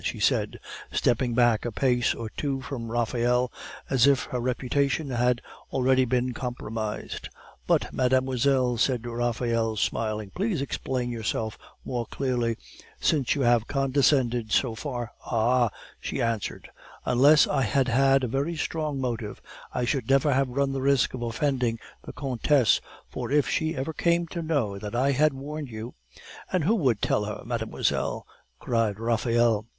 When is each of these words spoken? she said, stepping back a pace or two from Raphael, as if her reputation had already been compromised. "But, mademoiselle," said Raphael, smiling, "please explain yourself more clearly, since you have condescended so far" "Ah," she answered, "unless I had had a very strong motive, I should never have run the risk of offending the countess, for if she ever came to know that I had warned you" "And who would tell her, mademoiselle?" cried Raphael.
she 0.03 0.19
said, 0.19 0.59
stepping 0.91 1.35
back 1.35 1.63
a 1.63 1.71
pace 1.71 2.15
or 2.15 2.27
two 2.31 2.59
from 2.59 2.89
Raphael, 2.91 3.51
as 3.87 4.07
if 4.07 4.23
her 4.31 4.39
reputation 4.39 5.11
had 5.11 5.43
already 5.71 6.05
been 6.05 6.33
compromised. 6.33 7.29
"But, 7.67 7.93
mademoiselle," 7.93 8.77
said 8.77 9.05
Raphael, 9.05 9.75
smiling, 9.75 10.31
"please 10.33 10.59
explain 10.59 11.11
yourself 11.11 11.55
more 11.85 12.07
clearly, 12.07 12.57
since 12.99 13.35
you 13.35 13.41
have 13.41 13.67
condescended 13.67 14.51
so 14.51 14.73
far" 14.73 15.11
"Ah," 15.27 15.69
she 15.99 16.19
answered, 16.19 16.71
"unless 17.05 17.45
I 17.45 17.61
had 17.61 17.87
had 17.87 18.23
a 18.23 18.27
very 18.27 18.55
strong 18.55 18.99
motive, 18.99 19.39
I 19.71 19.85
should 19.85 20.09
never 20.09 20.33
have 20.33 20.49
run 20.49 20.71
the 20.71 20.81
risk 20.81 21.13
of 21.13 21.21
offending 21.21 21.77
the 22.03 22.13
countess, 22.13 22.81
for 23.07 23.29
if 23.29 23.47
she 23.47 23.75
ever 23.75 23.93
came 23.93 24.25
to 24.29 24.41
know 24.41 24.79
that 24.79 24.95
I 24.95 25.11
had 25.11 25.35
warned 25.35 25.69
you" 25.69 25.93
"And 26.51 26.63
who 26.63 26.73
would 26.73 27.03
tell 27.03 27.25
her, 27.25 27.43
mademoiselle?" 27.45 28.25
cried 28.57 28.99
Raphael. 28.99 29.67